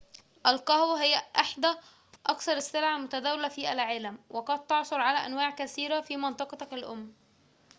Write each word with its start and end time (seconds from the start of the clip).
القهوة 0.47 1.01
هي 1.03 1.15
إحدى 1.39 1.75
أكثر 2.25 2.53
السلع 2.57 2.95
المتداولة 2.95 3.47
في 3.47 3.71
العالم 3.71 4.17
وقد 4.29 4.67
تعثر 4.67 5.01
على 5.01 5.25
أنواع 5.25 5.49
كثيرة 5.49 6.01
في 6.01 6.17
منطقتك 6.17 6.73
الأم 6.73 7.13